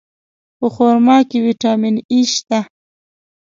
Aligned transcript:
په 0.57 0.67
خرما 0.73 1.17
کې 1.29 1.37
ویټامین 1.45 1.95
E 2.17 2.19
شته. 2.33 2.59